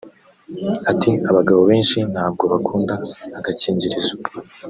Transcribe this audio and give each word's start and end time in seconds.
Ati 0.91 1.11
“Abagabo 1.29 1.59
benshi 1.69 1.97
ntabwo 2.13 2.43
bakunda 2.53 2.93
agakingirizo 3.37 4.13